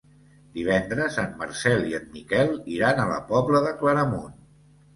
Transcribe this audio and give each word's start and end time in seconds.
Divendres 0.53 1.17
en 1.23 1.35
Marcel 1.41 1.85
i 1.91 1.95
en 1.99 2.09
Miquel 2.15 2.51
iran 2.79 3.05
a 3.05 3.07
la 3.13 3.23
Pobla 3.31 3.65
de 3.69 3.77
Claramunt. 3.85 4.37